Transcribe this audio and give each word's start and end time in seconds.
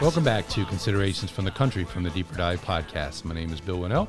Welcome 0.00 0.22
back 0.22 0.48
to 0.50 0.64
Considerations 0.64 1.28
from 1.28 1.44
the 1.44 1.50
Country 1.50 1.82
from 1.82 2.04
the 2.04 2.10
Deeper 2.10 2.36
Dive 2.36 2.64
podcast. 2.64 3.24
My 3.24 3.34
name 3.34 3.52
is 3.52 3.60
Bill 3.60 3.80
Wannall. 3.80 4.06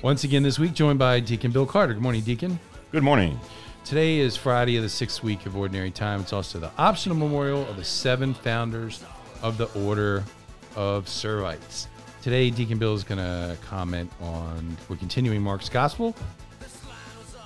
Once 0.00 0.24
again 0.24 0.42
this 0.42 0.58
week, 0.58 0.72
joined 0.72 0.98
by 0.98 1.20
Deacon 1.20 1.50
Bill 1.50 1.66
Carter. 1.66 1.92
Good 1.92 2.02
morning, 2.02 2.22
Deacon. 2.22 2.58
Good 2.92 3.02
morning. 3.02 3.38
Today 3.84 4.20
is 4.20 4.38
Friday 4.38 4.78
of 4.78 4.82
the 4.82 4.88
sixth 4.88 5.22
week 5.22 5.44
of 5.44 5.54
Ordinary 5.54 5.90
Time. 5.90 6.22
It's 6.22 6.32
also 6.32 6.58
the 6.58 6.70
optional 6.78 7.14
memorial 7.14 7.68
of 7.68 7.76
the 7.76 7.84
seven 7.84 8.32
founders 8.32 9.04
of 9.42 9.58
the 9.58 9.66
Order 9.78 10.24
of 10.76 11.04
Servites. 11.04 11.88
Today, 12.22 12.48
Deacon 12.48 12.78
Bill 12.78 12.94
is 12.94 13.04
going 13.04 13.18
to 13.18 13.54
comment 13.66 14.10
on, 14.22 14.78
we're 14.88 14.96
continuing 14.96 15.42
Mark's 15.42 15.68
Gospel. 15.68 16.16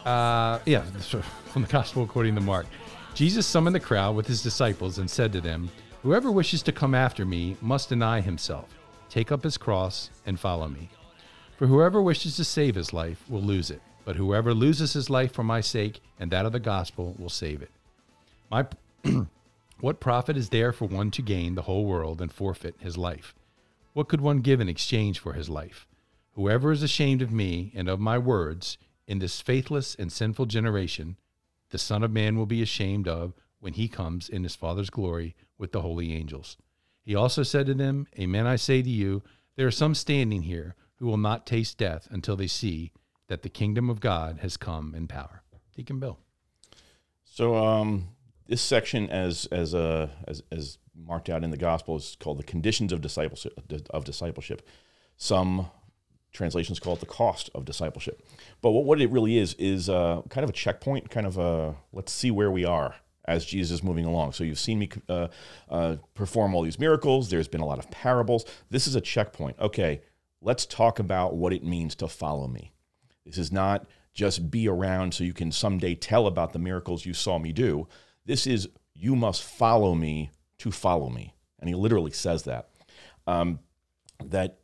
Uh, 0.05 0.61
yeah, 0.67 0.83
from 1.53 1.63
the 1.63 1.69
Gospel 1.69 2.05
according 2.05 2.37
to 2.37 2.41
Mark. 2.41 2.67
Jesus 3.15 3.45
summoned 3.45 3.75
the 3.75 3.81
crowd 3.81 4.15
with 4.15 4.29
his 4.29 4.41
disciples 4.41 4.99
and 4.99 5.11
said 5.11 5.33
to 5.33 5.41
them, 5.41 5.69
Whoever 6.03 6.33
wishes 6.33 6.63
to 6.65 6.73
come 6.73 6.97
after 6.97 7.25
me 7.25 7.57
must 7.61 7.89
deny 7.89 8.21
himself, 8.21 8.77
take 9.09 9.31
up 9.31 9.45
his 9.45 9.57
cross, 9.57 10.11
and 10.27 10.39
follow 10.39 10.67
me. 10.67 10.91
For 11.57 11.69
whoever 11.69 12.03
wishes 12.03 12.35
to 12.37 12.45
save 12.45 12.75
his 12.75 12.93
life 12.93 13.25
will 13.31 13.41
lose 13.41 13.71
it, 13.71 13.81
but 14.05 14.17
whoever 14.17 14.53
loses 14.53 14.95
his 14.95 15.09
life 15.09 15.33
for 15.33 15.45
my 15.45 15.61
sake 15.61 16.01
and 16.19 16.33
that 16.33 16.45
of 16.45 16.51
the 16.51 16.59
gospel 16.59 17.15
will 17.21 17.29
save 17.29 17.63
it. 17.63 17.71
My, 18.51 18.67
what 19.81 20.01
profit 20.01 20.37
is 20.37 20.49
there 20.49 20.73
for 20.73 20.87
one 20.87 21.13
to 21.13 21.23
gain 21.23 21.55
the 21.55 21.63
whole 21.63 21.85
world 21.85 22.21
and 22.21 22.33
forfeit 22.33 22.75
his 22.81 22.99
life? 22.99 23.33
What 23.93 24.09
could 24.09 24.21
one 24.21 24.41
give 24.41 24.61
in 24.61 24.69
exchange 24.69 25.21
for 25.21 25.35
his 25.35 25.49
life? 25.49 25.87
Whoever 26.35 26.73
is 26.73 26.83
ashamed 26.83 27.23
of 27.23 27.31
me 27.31 27.71
and 27.77 27.89
of 27.89 28.01
my 28.01 28.19
words 28.19 28.77
in 29.07 29.21
this 29.21 29.41
faithless 29.41 29.95
and 29.95 30.11
sinful 30.11 30.47
generation, 30.47 31.17
the 31.71 31.79
Son 31.79 32.03
of 32.03 32.11
Man 32.11 32.37
will 32.37 32.47
be 32.47 32.61
ashamed 32.61 33.07
of 33.07 33.35
when 33.63 33.75
he 33.75 33.87
comes 33.87 34.29
in 34.29 34.43
his 34.43 34.57
Father's 34.57 34.91
glory 34.91 35.37
with 35.57 35.71
the 35.71 35.83
holy 35.83 36.13
angels. 36.13 36.57
He 37.05 37.15
also 37.15 37.45
said 37.45 37.67
to 37.67 37.75
them, 37.75 38.09
Amen, 38.19 38.45
I 38.45 38.57
say 38.57 38.83
to 38.83 38.91
you, 38.91 39.23
there 39.55 39.69
are 39.69 39.71
some 39.71 39.95
standing 39.95 40.43
here 40.43 40.75
who 40.97 41.07
will 41.07 41.17
not 41.17 41.47
taste 41.47 41.79
death 41.79 42.09
until 42.11 42.35
they 42.35 42.49
see 42.49 42.91
that 43.29 43.43
the 43.43 43.49
kingdom 43.49 43.89
of 43.89 44.01
God 44.01 44.41
has 44.43 44.57
come 44.57 44.97
in 44.97 45.07
power. 45.07 45.45
Deacon 45.77 46.01
Bill. 46.01 46.19
So 47.23 47.55
um, 47.55 48.09
this 48.49 48.61
section, 48.61 49.09
as 49.11 49.47
as 49.53 49.77
uh, 49.77 50.09
as 50.27 50.43
as 50.51 50.79
marked 50.97 51.31
out 51.31 51.45
in 51.45 51.51
the 51.51 51.57
gospel, 51.57 51.97
is 51.97 52.17
called 52.19 52.41
the 52.41 52.45
conditions 52.45 52.93
of 52.93 53.01
discipleship. 53.01 53.53
Of 53.91 54.05
discipleship, 54.05 54.67
some 55.17 55.71
translations 56.33 56.81
call 56.81 56.95
it 56.95 57.01
the 57.01 57.07
cost 57.07 57.49
of 57.55 57.65
discipleship. 57.65 58.27
But 58.61 58.73
what, 58.73 58.85
what 58.85 59.01
it 59.01 59.11
really 59.11 59.39
is 59.39 59.55
is 59.55 59.89
uh, 59.89 60.23
kind 60.31 60.43
of 60.43 60.51
a 60.51 60.53
checkpoint, 60.53 61.11
kind 61.11 61.27
of 61.27 61.39
a 61.39 61.77
let's 61.93 62.11
see 62.11 62.33
where 62.33 62.51
we 62.51 62.65
are 62.65 62.97
as 63.27 63.45
Jesus 63.45 63.71
is 63.71 63.83
moving 63.83 64.05
along. 64.05 64.33
So 64.33 64.45
you've 64.45 64.59
seen 64.59 64.79
me 64.79 64.91
uh, 65.09 65.29
uh, 65.69 65.97
perform 66.15 66.55
all 66.55 66.63
these 66.63 66.79
miracles. 66.79 67.31
There's 67.31 67.49
been 67.49 67.61
a 67.61 67.67
lot 67.67 67.79
of 67.79 67.91
parables. 67.91 68.45
This 68.71 68.87
is 68.87 68.95
a 68.95 69.01
checkpoint. 69.01 69.59
Okay, 69.61 70.03
let's 70.41 70.67
talk 70.67 70.99
about 70.99 71.37
what 71.37 71.53
it 71.53 71.65
means 71.65 71.95
to 71.97 72.09
follow 72.09 72.49
me. 72.49 72.73
This 73.25 73.39
is 73.39 73.53
not 73.53 73.87
just 74.13 74.51
be 74.51 74.69
around 74.69 75.15
so 75.15 75.25
you 75.25 75.33
can 75.33 75.53
someday 75.53 75.95
tell 75.95 76.27
about 76.27 76.53
the 76.53 76.59
miracles 76.59 77.07
you 77.07 77.15
saw 77.15 77.39
me 77.39 77.53
do. 77.53 77.87
This 78.27 78.47
is 78.47 78.69
you 78.95 79.17
must 79.17 79.43
follow 79.43 79.95
me 79.95 80.31
to 80.59 80.71
follow 80.71 81.09
me. 81.09 81.35
And 81.59 81.69
he 81.69 81.75
literally 81.75 82.11
says 82.11 82.43
that. 82.45 82.69
Um, 83.27 83.61
that 84.25 84.59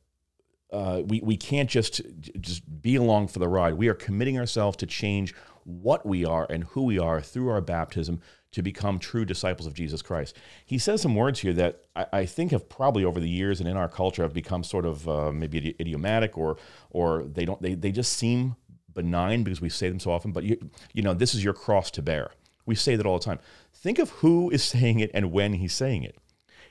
uh, 0.73 1.03
we, 1.07 1.21
we 1.21 1.37
can't 1.37 1.71
just 1.71 2.03
just 2.41 2.83
be 2.83 2.97
along 2.97 3.29
for 3.29 3.39
the 3.39 3.49
ride. 3.49 3.75
We 3.75 3.89
are 3.89 3.95
committing 3.95 4.39
ourselves 4.39 4.77
to 4.79 4.87
change 4.87 5.35
what 5.65 6.05
we 6.05 6.25
are 6.25 6.47
and 6.51 6.65
who 6.65 6.83
we 6.83 6.99
are 6.99 7.21
through 7.21 7.49
our 7.49 7.61
baptism 7.61 8.21
to 8.53 8.63
become 8.63 8.99
true 8.99 9.25
disciples 9.25 9.67
of 9.67 9.75
Jesus 9.75 10.01
Christ. 10.03 10.37
He 10.65 10.79
says 10.79 11.03
some 11.03 11.15
words 11.15 11.41
here 11.41 11.53
that 11.55 11.85
I, 11.95 12.07
I 12.13 12.27
think 12.27 12.53
have 12.53 12.69
probably 12.69 13.05
over 13.05 13.21
the 13.21 13.29
years 13.29 13.61
and 13.61 13.69
in 13.69 13.77
our 13.77 13.89
culture 13.89 14.23
have 14.23 14.33
become 14.33 14.65
sort 14.65 14.87
of 14.87 15.09
uh, 15.09 15.33
maybe 15.33 15.75
idiomatic 15.79 16.39
or 16.39 16.57
or 16.91 17.25
they 17.25 17.45
don't 17.45 17.61
they, 17.61 17.75
they 17.75 17.93
just 17.93 18.15
seem 18.15 18.57
benign 18.95 19.45
because 19.45 19.61
we 19.61 19.69
say 19.69 19.89
them 19.89 20.01
so 20.01 20.11
often. 20.11 20.33
But 20.33 20.45
you 20.45 20.71
you 20.93 21.03
know 21.03 21.15
this 21.15 21.35
is 21.35 21.45
your 21.45 21.55
cross 21.55 21.91
to 21.93 22.03
bear. 22.03 22.31
We 22.65 22.75
say 22.75 22.97
that 22.97 23.07
all 23.07 23.19
the 23.19 23.25
time. 23.25 23.39
Think 23.73 23.99
of 23.99 24.11
who 24.11 24.51
is 24.51 24.63
saying 24.65 25.01
it 25.01 25.11
and 25.15 25.33
when 25.33 25.55
he's 25.55 25.75
saying 25.75 26.03
it. 26.03 26.17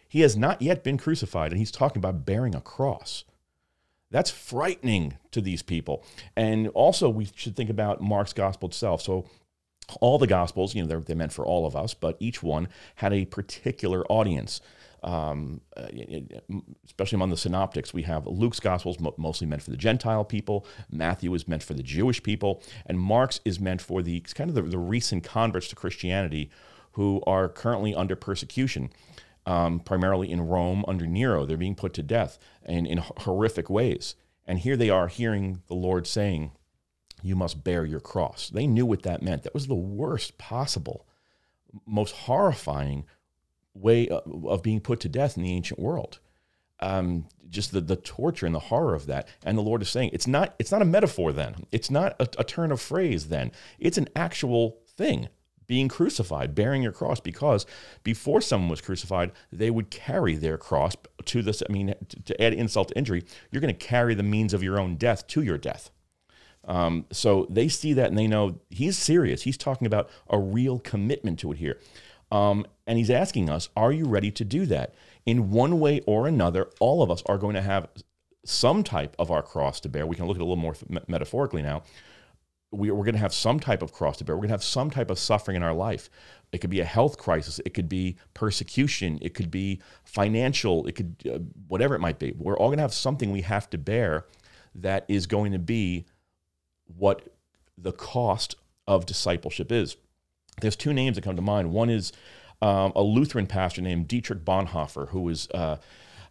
He 0.10 0.22
has 0.22 0.38
not 0.38 0.62
yet 0.62 0.84
been 0.84 0.98
crucified, 0.98 1.52
and 1.52 1.60
he's 1.60 1.72
talking 1.72 2.00
about 2.00 2.26
bearing 2.26 2.56
a 2.56 2.62
cross. 2.62 3.26
That's 4.10 4.32
frightening 4.32 5.18
to 5.32 5.42
these 5.42 5.62
people. 5.62 6.06
And 6.36 6.70
also, 6.70 7.10
we 7.10 7.28
should 7.36 7.56
think 7.56 7.70
about 7.70 8.02
Mark's 8.02 8.32
gospel 8.32 8.70
itself. 8.70 9.02
So, 9.02 9.26
all 10.02 10.18
the 10.18 10.28
gospels, 10.28 10.76
you 10.76 10.82
know, 10.82 10.88
they're, 10.88 11.00
they're 11.00 11.16
meant 11.16 11.34
for 11.34 11.46
all 11.46 11.66
of 11.66 11.76
us, 11.76 11.94
but 11.94 12.18
each 12.20 12.44
one 12.44 12.68
had 12.96 13.14
a 13.14 13.26
particular 13.26 14.06
audience. 14.12 14.62
Um, 15.04 15.62
uh, 15.78 15.88
especially 16.86 17.18
among 17.18 17.30
the 17.30 17.38
synoptics, 17.38 17.94
we 17.94 18.02
have 18.04 18.26
Luke's 18.26 18.60
gospels 18.60 18.98
mostly 19.18 19.48
meant 19.48 19.62
for 19.62 19.70
the 19.70 19.78
Gentile 19.78 20.26
people, 20.26 20.66
Matthew 20.92 21.34
is 21.34 21.48
meant 21.48 21.64
for 21.64 21.76
the 21.76 21.84
Jewish 21.84 22.22
people, 22.24 22.64
and 22.86 23.00
Mark's 23.00 23.40
is 23.46 23.60
meant 23.60 23.82
for 23.82 24.02
the 24.02 24.20
kind 24.22 24.50
of 24.50 24.56
the, 24.56 24.64
the 24.64 24.78
recent 24.78 25.24
converts 25.24 25.68
to 25.70 25.76
Christianity 25.76 26.50
who 26.94 27.22
are 27.28 27.48
currently 27.48 27.94
under 27.94 28.16
persecution. 28.16 28.90
Um, 29.46 29.80
primarily 29.80 30.30
in 30.30 30.42
Rome 30.42 30.84
under 30.90 31.08
Nero. 31.08 31.46
They're 31.46 31.56
being 31.56 31.74
put 31.74 31.94
to 31.94 32.04
death 32.04 32.38
in, 32.66 32.86
in 32.86 32.98
horrific 32.98 33.70
ways. 33.70 34.16
And 34.46 34.60
here 34.60 34.76
they 34.76 34.90
are 34.90 35.08
hearing 35.08 35.62
the 35.68 35.74
Lord 35.74 36.06
saying, 36.06 36.52
you 37.24 37.36
must 37.36 37.64
bear 37.64 37.86
your 37.86 38.00
cross. 38.00 38.50
They 38.50 38.68
knew 38.68 38.86
what 38.86 39.04
that 39.04 39.22
meant. 39.22 39.44
That 39.44 39.54
was 39.54 39.68
the 39.68 39.76
worst 39.76 40.38
possible, 40.38 41.08
most 41.86 42.16
horrifying 42.16 43.06
way 43.74 44.08
of 44.10 44.64
being 44.64 44.80
put 44.80 45.00
to 45.02 45.10
death 45.10 45.38
in 45.38 45.44
the 45.44 45.54
ancient 45.54 45.80
world. 45.80 46.20
Um, 46.80 47.26
just 47.50 47.72
the, 47.72 47.82
the 47.82 47.96
torture 47.96 48.46
and 48.46 48.54
the 48.54 48.60
horror 48.60 48.94
of 48.94 49.08
that. 49.08 49.28
And 49.44 49.58
the 49.58 49.64
Lord 49.64 49.82
is 49.82 49.90
saying 49.90 50.12
it's 50.14 50.28
not 50.28 50.54
it's 50.60 50.72
not 50.72 50.82
a 50.82 50.86
metaphor 50.86 51.34
then. 51.34 51.66
It's 51.72 51.90
not 51.90 52.16
a, 52.20 52.28
a 52.38 52.44
turn 52.44 52.72
of 52.72 52.80
phrase 52.80 53.30
then. 53.30 53.52
It's 53.80 53.98
an 53.98 54.10
actual 54.16 54.78
thing 54.88 55.30
being 55.66 55.90
crucified, 55.90 56.56
bearing 56.56 56.82
your 56.82 56.94
cross, 56.94 57.20
because 57.20 57.66
before 58.04 58.42
someone 58.42 58.70
was 58.70 58.82
crucified, 58.82 59.32
they 59.52 59.70
would 59.70 59.90
carry 59.90 60.36
their 60.36 60.58
cross 60.58 60.96
to 61.26 61.42
this. 61.42 61.62
I 61.68 61.72
mean, 61.72 61.94
to, 62.08 62.24
to 62.24 62.42
add 62.42 62.54
insult 62.54 62.90
to 62.90 62.98
injury, 62.98 63.26
you're 63.52 63.62
going 63.62 63.76
to 63.76 63.86
carry 63.86 64.16
the 64.16 64.24
means 64.24 64.54
of 64.54 64.64
your 64.64 64.80
own 64.80 64.96
death 64.96 65.28
to 65.28 65.42
your 65.42 65.58
death. 65.58 65.92
Um, 66.68 67.06
so 67.12 67.48
they 67.50 67.70
see 67.70 67.94
that 67.94 68.10
and 68.10 68.18
they 68.18 68.28
know 68.28 68.60
he's 68.70 68.98
serious. 68.98 69.44
He's 69.44 69.58
talking 69.58 69.88
about 69.88 70.10
a 70.30 70.38
real 70.38 70.80
commitment 70.80 71.40
to 71.40 71.52
it 71.54 71.58
here. 71.58 71.80
Um, 72.32 72.66
and 72.86 72.98
he's 72.98 73.10
asking 73.10 73.50
us, 73.50 73.70
are 73.76 73.92
you 73.92 74.06
ready 74.06 74.32
to 74.32 74.44
do 74.44 74.66
that? 74.66 74.94
In 75.26 75.50
one 75.50 75.80
way 75.80 76.02
or 76.06 76.28
another, 76.28 76.70
all 76.80 77.02
of 77.02 77.10
us 77.10 77.24
are 77.26 77.38
going 77.38 77.56
to 77.56 77.62
have 77.62 77.88
some 78.46 78.84
type 78.84 79.16
of 79.18 79.32
our 79.32 79.42
cross 79.42 79.80
to 79.82 79.90
bear. 79.90 80.06
We 80.06 80.16
can 80.16 80.26
look 80.26 80.38
at 80.38 80.42
it 80.42 80.44
a 80.44 80.46
little 80.46 80.56
more 80.58 80.76
metaphorically 81.08 81.62
now. 81.62 81.84
We, 82.72 82.90
are 82.90 82.96
going 82.96 83.14
to 83.14 83.20
have 83.20 83.34
some 83.34 83.62
type 83.62 83.82
of 83.82 83.94
cross 83.94 84.18
to 84.18 84.26
bear. 84.26 84.36
We're 84.36 84.42
going 84.42 84.50
to 84.50 84.56
have 84.56 84.64
some 84.64 84.90
type 84.90 85.10
of 85.10 85.18
suffering 85.18 85.56
in 85.56 85.64
our 85.64 85.74
life. 85.74 86.10
It 86.52 86.60
could 86.60 86.70
be 86.70 86.82
a 86.82 86.86
health 86.86 87.18
crisis. 87.18 87.62
It 87.66 87.74
could 87.74 87.88
be 87.88 88.18
persecution. 88.34 89.20
It 89.22 89.34
could 89.34 89.50
be 89.50 89.82
financial. 90.04 90.86
It 90.86 90.96
could, 90.96 91.16
uh, 91.30 91.40
whatever 91.70 91.96
it 91.96 92.00
might 92.00 92.20
be. 92.20 92.34
We're 92.38 92.58
all 92.58 92.68
going 92.68 92.78
to 92.78 92.84
have 92.84 92.94
something 92.94 93.32
we 93.32 93.42
have 93.42 93.70
to 93.70 93.78
bear 93.78 94.26
that 94.76 95.06
is 95.08 95.28
going 95.28 95.54
to 95.54 95.60
be 95.60 96.06
what 96.96 97.34
the 97.78 97.92
cost 97.92 98.56
of 98.88 99.06
discipleship 99.06 99.72
is. 99.72 99.98
There's 100.62 100.76
two 100.76 100.94
names 100.94 101.16
that 101.16 101.24
come 101.24 101.36
to 101.36 101.42
mind. 101.42 101.72
One 101.72 101.90
is 101.90 102.12
um, 102.62 102.92
a 102.96 103.04
Lutheran 103.04 103.48
pastor 103.48 103.82
named 103.82 104.08
Dietrich 104.08 104.44
Bonhoeffer, 104.44 105.10
who 105.10 105.22
was 105.22 105.48
uh, 105.52 105.78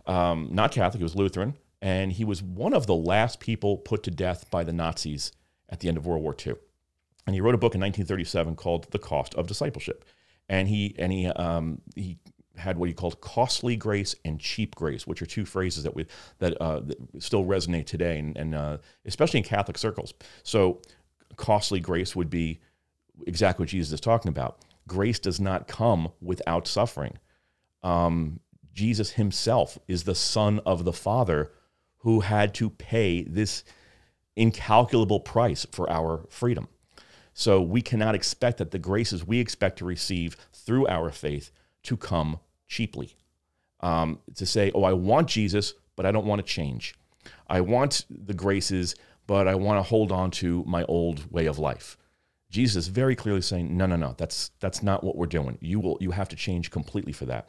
um, 0.06 0.48
not 0.50 0.72
Catholic, 0.72 0.98
he 0.98 1.04
was 1.04 1.14
Lutheran, 1.14 1.54
and 1.80 2.12
he 2.12 2.24
was 2.24 2.42
one 2.42 2.74
of 2.74 2.86
the 2.86 2.94
last 2.94 3.38
people 3.38 3.76
put 3.76 4.02
to 4.04 4.10
death 4.10 4.50
by 4.50 4.64
the 4.64 4.72
Nazis 4.72 5.32
at 5.68 5.80
the 5.80 5.88
end 5.88 5.96
of 5.96 6.06
World 6.06 6.22
War 6.22 6.34
II. 6.44 6.54
And 7.26 7.34
he 7.34 7.40
wrote 7.40 7.54
a 7.54 7.58
book 7.58 7.74
in 7.74 7.80
1937 7.80 8.56
called 8.56 8.90
The 8.90 8.98
Cost 8.98 9.34
of 9.34 9.46
Discipleship. 9.46 10.04
And 10.48 10.68
he 10.68 10.94
and 10.96 11.12
he 11.12 11.26
um, 11.26 11.80
he 11.96 12.18
had 12.56 12.78
what 12.78 12.88
he 12.88 12.94
called 12.94 13.20
costly 13.20 13.76
grace 13.76 14.14
and 14.24 14.40
cheap 14.40 14.74
grace, 14.74 15.06
which 15.06 15.22
are 15.22 15.26
two 15.26 15.44
phrases 15.44 15.84
that 15.84 15.94
we 15.94 16.06
that, 16.38 16.60
uh, 16.60 16.80
that 16.80 16.96
still 17.18 17.44
resonate 17.44 17.86
today, 17.86 18.18
and, 18.18 18.36
and 18.36 18.54
uh, 18.54 18.78
especially 19.04 19.38
in 19.38 19.44
Catholic 19.44 19.78
circles. 19.78 20.14
So, 20.42 20.82
costly 21.36 21.80
grace 21.80 22.16
would 22.16 22.30
be 22.30 22.60
exactly 23.26 23.62
what 23.62 23.70
Jesus 23.70 23.92
is 23.92 24.00
talking 24.00 24.28
about. 24.28 24.58
Grace 24.88 25.18
does 25.18 25.40
not 25.40 25.68
come 25.68 26.12
without 26.20 26.66
suffering. 26.66 27.18
Um, 27.82 28.40
Jesus 28.72 29.12
Himself 29.12 29.78
is 29.88 30.04
the 30.04 30.14
Son 30.14 30.60
of 30.66 30.84
the 30.84 30.92
Father 30.92 31.52
who 31.98 32.20
had 32.20 32.54
to 32.54 32.70
pay 32.70 33.24
this 33.24 33.64
incalculable 34.36 35.20
price 35.20 35.66
for 35.72 35.90
our 35.90 36.26
freedom. 36.28 36.68
So 37.32 37.60
we 37.60 37.82
cannot 37.82 38.14
expect 38.14 38.58
that 38.58 38.70
the 38.70 38.78
graces 38.78 39.26
we 39.26 39.40
expect 39.40 39.78
to 39.78 39.84
receive 39.84 40.36
through 40.52 40.86
our 40.88 41.10
faith 41.10 41.50
to 41.82 41.96
come 41.96 42.38
cheaply. 42.66 43.16
Um, 43.80 44.20
to 44.34 44.46
say, 44.46 44.72
oh, 44.74 44.84
I 44.84 44.94
want 44.94 45.28
Jesus, 45.28 45.74
but 45.96 46.06
I 46.06 46.12
don't 46.12 46.26
want 46.26 46.44
to 46.44 46.46
change. 46.46 46.94
I 47.48 47.60
want 47.60 48.06
the 48.10 48.34
graces, 48.34 48.94
but 49.26 49.46
I 49.46 49.54
want 49.54 49.78
to 49.78 49.82
hold 49.82 50.12
on 50.12 50.30
to 50.32 50.64
my 50.66 50.84
old 50.84 51.30
way 51.30 51.46
of 51.46 51.58
life. 51.58 51.96
Jesus 52.48 52.76
is 52.76 52.88
very 52.88 53.16
clearly 53.16 53.42
saying, 53.42 53.76
no, 53.76 53.86
no, 53.86 53.96
no, 53.96 54.14
that's 54.16 54.50
that's 54.60 54.82
not 54.82 55.02
what 55.02 55.16
we're 55.16 55.26
doing. 55.26 55.58
You 55.60 55.80
will 55.80 55.98
you 56.00 56.12
have 56.12 56.28
to 56.30 56.36
change 56.36 56.70
completely 56.70 57.12
for 57.12 57.26
that. 57.26 57.48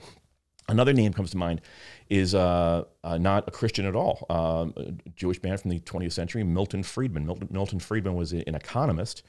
Another 0.70 0.92
name 0.92 1.14
comes 1.14 1.32
to 1.32 1.38
mind 1.38 1.62
is 2.10 2.36
uh, 2.36 2.84
uh, 3.04 3.18
not 3.18 3.48
a 3.48 3.52
Christian 3.52 3.86
at 3.86 3.96
all. 3.96 4.26
Um, 4.30 4.74
a 4.76 5.10
Jewish 5.16 5.42
man 5.42 5.58
from 5.58 5.72
the 5.72 5.80
20th 5.80 6.12
century, 6.12 6.44
Milton 6.44 6.84
Friedman. 6.84 7.26
Milton, 7.26 7.48
Milton 7.50 7.80
Friedman 7.80 8.16
was 8.16 8.34
an 8.34 8.54
economist 8.54 9.24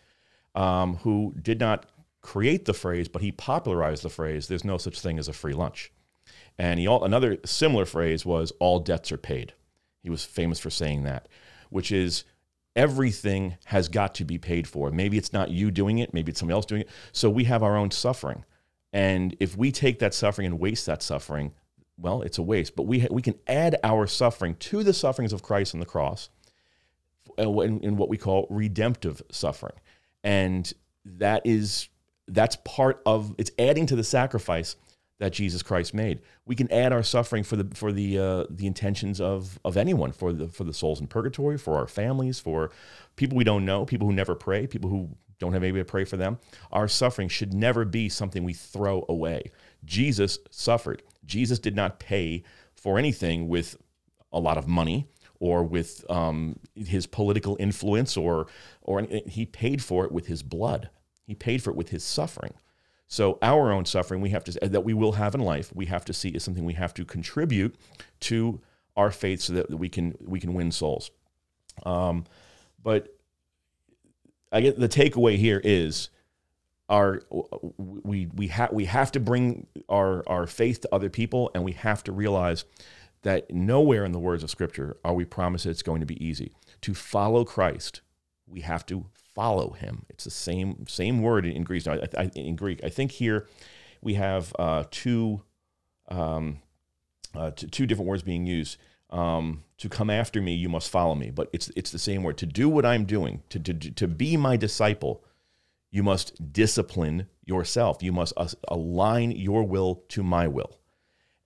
um, 0.57 0.97
who 0.97 1.33
did 1.41 1.61
not 1.61 1.87
create 2.21 2.65
the 2.65 2.75
phrase, 2.75 3.09
but 3.09 3.23
he 3.23 3.33
popularized 3.33 4.03
the 4.03 4.09
phrase, 4.09 4.49
there's 4.49 4.65
no 4.65 4.79
such 4.79 5.01
thing 5.01 5.19
as 5.19 5.29
a 5.29 5.33
free 5.33 5.55
lunch. 5.55 5.93
And 6.59 6.81
he, 6.81 6.87
all, 6.87 7.05
another 7.05 7.39
similar 7.45 7.85
phrase 7.85 8.27
was, 8.27 8.53
all 8.59 8.81
debts 8.81 9.13
are 9.13 9.19
paid. 9.19 9.55
He 10.03 10.11
was 10.11 10.25
famous 10.25 10.59
for 10.59 10.71
saying 10.71 11.05
that, 11.05 11.29
which 11.71 11.93
is 11.93 12.25
everything 12.75 13.57
has 13.67 13.89
got 13.89 14.15
to 14.17 14.25
be 14.25 14.39
paid 14.39 14.67
for. 14.67 14.91
Maybe 14.91 15.19
it's 15.19 15.33
not 15.33 15.51
you 15.51 15.71
doing 15.71 15.99
it, 15.99 16.13
maybe 16.13 16.31
it's 16.31 16.41
somebody 16.41 16.55
else 16.55 16.67
doing 16.67 16.83
it. 16.83 16.89
So 17.13 17.31
we 17.31 17.45
have 17.45 17.63
our 17.63 17.77
own 17.77 17.91
suffering. 17.91 18.45
And 18.93 19.37
if 19.39 19.57
we 19.57 19.71
take 19.71 19.99
that 19.99 20.15
suffering 20.15 20.47
and 20.47 20.59
waste 20.59 20.87
that 20.87 21.03
suffering, 21.03 21.53
well, 21.97 22.23
it's 22.23 22.39
a 22.39 22.43
waste. 22.43 22.77
But 22.77 22.85
we, 22.85 23.01
ha- 23.01 23.09
we 23.11 23.23
can 23.23 23.35
add 23.47 23.77
our 23.83 24.07
suffering 24.07 24.55
to 24.57 24.83
the 24.83 24.93
sufferings 24.93 25.33
of 25.33 25.43
Christ 25.43 25.75
on 25.75 25.81
the 25.81 25.87
cross 25.87 26.31
uh, 27.39 27.51
in, 27.61 27.81
in 27.81 27.97
what 27.97 28.09
we 28.09 28.17
call 28.17 28.47
redemptive 28.51 29.23
suffering. 29.31 29.77
And 30.25 30.73
that 31.05 31.43
is 31.45 31.89
that's 32.29 32.57
part 32.65 33.03
of 33.07 33.35
it's 33.39 33.51
adding 33.59 33.87
to 33.87 33.97
the 33.97 34.05
sacrifice 34.05 34.77
that 35.19 35.33
Jesus 35.33 35.63
Christ 35.63 35.95
made. 35.95 36.21
We 36.47 36.55
can 36.55 36.71
add 36.73 36.93
our 36.93 37.03
suffering 37.03 37.43
for 37.43 37.57
the 37.57 37.75
for 37.75 37.93
the 37.93 38.19
uh, 38.19 38.45
the 38.51 38.67
intentions 38.67 39.21
of 39.21 39.59
of 39.65 39.77
anyone, 39.77 40.13
for 40.13 40.33
the 40.33 40.49
for 40.49 40.65
the 40.65 40.73
souls 40.73 41.01
in 41.01 41.07
purgatory, 41.07 41.59
for 41.59 41.77
our 41.77 41.87
families, 41.87 42.39
for 42.39 42.71
people 43.17 43.37
we 43.37 43.45
don't 43.45 43.65
know, 43.65 43.85
people 43.85 44.07
who 44.07 44.15
never 44.15 44.35
pray, 44.35 44.67
people 44.67 44.91
who 44.91 45.11
don't 45.39 45.53
have 45.53 45.63
anybody 45.63 45.83
to 45.83 45.91
pray 45.91 46.05
for 46.05 46.17
them. 46.17 46.39
Our 46.73 46.89
suffering 46.89 47.29
should 47.29 47.55
never 47.55 47.85
be 47.85 48.09
something 48.09 48.45
we 48.45 48.55
throw 48.55 49.05
away. 49.09 49.51
Jesus 49.85 50.39
suffered. 50.51 51.03
Jesus 51.25 51.59
did 51.59 51.77
not 51.77 52.01
pay 52.01 52.43
for 52.75 52.99
anything 52.99 53.49
with 53.49 53.77
a 54.33 54.41
lot 54.41 54.59
of 54.59 54.67
money 54.67 55.09
or 55.41 55.63
with 55.63 56.05
um, 56.11 56.59
his 56.75 57.07
political 57.07 57.57
influence, 57.61 58.17
or 58.17 58.47
or 58.83 59.07
he 59.27 59.47
paid 59.47 59.83
for 59.83 60.05
it 60.05 60.13
with 60.13 60.27
his 60.27 60.43
blood. 60.43 60.91
He 61.29 61.35
paid 61.35 61.63
for 61.63 61.69
it 61.69 61.77
with 61.77 61.91
his 61.91 62.03
suffering. 62.03 62.55
So 63.07 63.39
our 63.43 63.71
own 63.71 63.85
suffering 63.85 64.23
we 64.23 64.31
have 64.31 64.45
to 64.45 64.53
that 64.67 64.81
we 64.81 64.95
will 64.95 65.13
have 65.13 65.35
in 65.35 65.43
life, 65.43 65.71
we 65.75 65.87
have 65.87 66.07
to 66.07 66.15
see 66.15 66.31
is 66.31 66.43
something 66.43 66.65
we 66.65 66.73
have 66.73 66.95
to 66.95 67.05
contribute 67.05 67.77
to 68.21 68.61
our 68.97 69.11
faith 69.11 69.43
so 69.43 69.53
that 69.53 69.71
we 69.71 69.91
can 69.91 70.17
we 70.21 70.41
can 70.41 70.55
win 70.55 70.73
souls. 70.73 71.11
Um, 71.85 72.25
but 72.83 73.15
I 74.51 74.63
get 74.63 74.81
the 74.81 74.89
takeaway 74.89 75.37
here 75.37 75.61
is 75.63 76.09
our 76.89 77.23
we 77.77 78.27
we 78.35 78.49
have 78.49 78.73
we 78.73 78.87
have 78.87 79.13
to 79.13 79.21
bring 79.21 79.67
our 79.91 80.23
our 80.27 80.47
faith 80.47 80.81
to 80.81 80.95
other 80.95 81.11
people, 81.11 81.51
and 81.55 81.65
we 81.65 81.73
have 81.73 82.03
to 82.05 82.13
realize 82.13 82.65
that 83.21 83.51
nowhere 83.51 84.07
in 84.07 84.13
the 84.13 84.19
words 84.19 84.43
of 84.43 84.51
Scripture 84.51 84.97
are 85.05 85.13
we 85.13 85.27
promised 85.27 85.67
it's 85.67 85.83
going 85.83 86.01
to 86.01 86.07
be 86.07 86.25
easy 86.25 86.53
to 86.81 86.95
follow 86.95 87.45
Christ. 87.45 88.01
We 88.47 88.63
have 88.63 88.87
to 88.87 89.05
follow 89.39 89.71
Him. 89.71 90.05
It's 90.09 90.25
the 90.25 90.31
same 90.31 90.85
same 90.89 91.23
word 91.23 91.47
in 91.47 91.63
Greek. 91.63 91.87
Now, 91.87 91.93
I, 91.93 92.23
I, 92.23 92.31
in 92.35 92.57
Greek, 92.57 92.83
I 92.83 92.89
think 92.89 93.13
here 93.13 93.47
we 94.03 94.15
have 94.15 94.53
uh, 94.59 94.83
two 94.91 95.43
um, 96.09 96.59
uh, 97.37 97.53
two 97.55 97.87
different 97.87 98.09
words 98.09 98.25
being 98.25 98.47
used. 98.47 98.79
Um, 99.11 99.63
to 99.79 99.89
come 99.89 100.11
after 100.11 100.43
me, 100.43 100.55
you 100.55 100.69
must 100.69 100.91
follow 100.91 101.15
me. 101.15 101.31
But 101.31 101.51
it's 101.53 101.71
it's 101.77 101.93
the 101.93 102.01
same 102.01 102.25
word. 102.25 102.37
To 102.39 102.47
do 102.47 102.69
what 102.69 102.85
I'm 102.85 103.05
doing, 103.05 103.45
to 103.51 103.61
to 103.61 103.75
to 103.75 104.09
be 104.09 104.37
my 104.37 104.57
disciple, 104.57 105.23
you 105.93 106.03
must 106.03 106.53
discipline 106.53 107.29
yourself. 107.45 108.03
You 108.03 108.13
must 108.13 108.33
align 108.67 109.31
your 109.31 109.63
will 109.63 110.03
to 110.09 110.25
my 110.25 110.49
will, 110.49 110.81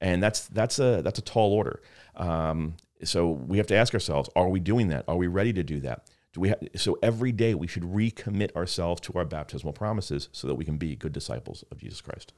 and 0.00 0.22
that's 0.22 0.48
that's 0.48 0.78
a 0.78 1.02
that's 1.02 1.18
a 1.18 1.22
tall 1.22 1.52
order. 1.52 1.82
Um, 2.16 2.76
so 3.04 3.28
we 3.28 3.58
have 3.58 3.66
to 3.66 3.76
ask 3.76 3.92
ourselves: 3.92 4.30
Are 4.34 4.48
we 4.48 4.60
doing 4.60 4.88
that? 4.88 5.04
Are 5.08 5.16
we 5.16 5.26
ready 5.26 5.52
to 5.52 5.62
do 5.62 5.80
that? 5.80 6.08
Do 6.32 6.40
we 6.40 6.48
have, 6.48 6.60
so 6.76 6.98
every 7.02 7.32
day 7.32 7.54
we 7.54 7.66
should 7.66 7.82
recommit 7.82 8.54
ourselves 8.56 9.00
to 9.02 9.12
our 9.14 9.24
baptismal 9.24 9.74
promises 9.74 10.28
so 10.32 10.48
that 10.48 10.54
we 10.54 10.64
can 10.64 10.78
be 10.78 10.96
good 10.96 11.12
disciples 11.12 11.64
of 11.70 11.78
Jesus 11.78 12.00
Christ. 12.00 12.32